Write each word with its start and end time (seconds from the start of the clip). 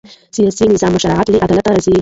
د 0.33 0.35
سیاسي 0.35 0.65
نظام 0.73 0.91
مشروعیت 0.95 1.27
له 1.29 1.37
عدالت 1.45 1.65
راځي 1.67 1.89